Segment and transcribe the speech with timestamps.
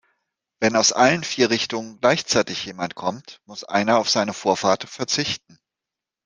[0.59, 5.59] Wenn aus allen vier Richtungen gleichzeitig jemand kommt, muss einer auf seine Vorfahrt verzichten.